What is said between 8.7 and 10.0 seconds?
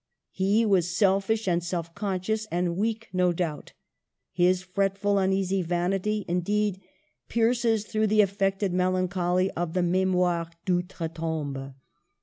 mel ancholy of the